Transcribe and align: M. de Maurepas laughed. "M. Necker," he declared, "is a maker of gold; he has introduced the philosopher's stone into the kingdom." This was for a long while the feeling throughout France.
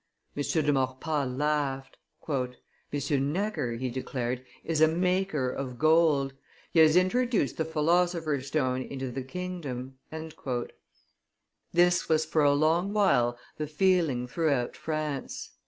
M. 0.35 0.41
de 0.41 0.73
Maurepas 0.73 1.27
laughed. 1.29 1.95
"M. 2.27 3.31
Necker," 3.33 3.73
he 3.73 3.91
declared, 3.91 4.43
"is 4.63 4.81
a 4.81 4.87
maker 4.87 5.51
of 5.51 5.77
gold; 5.77 6.33
he 6.71 6.79
has 6.79 6.95
introduced 6.95 7.57
the 7.57 7.65
philosopher's 7.65 8.47
stone 8.47 8.81
into 8.81 9.11
the 9.11 9.21
kingdom." 9.21 9.99
This 11.71 12.09
was 12.09 12.25
for 12.25 12.41
a 12.43 12.51
long 12.55 12.93
while 12.93 13.37
the 13.57 13.67
feeling 13.67 14.25
throughout 14.27 14.75
France. 14.75 15.51